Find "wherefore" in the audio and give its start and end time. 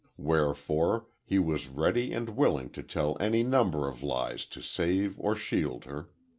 0.17-1.05